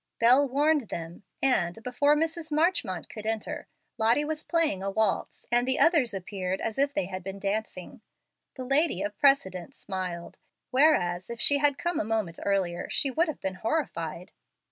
[0.19, 2.51] Bel warned them, and, before Mrs.
[2.51, 3.67] Marchmont could enter,
[3.99, 8.01] Lottie was playing a waltz, and the others appeared as if they had been dancing.
[8.55, 10.39] The lady of precedent smiled,
[10.71, 14.31] whereas if she had come a moment earlier she would have been horrified.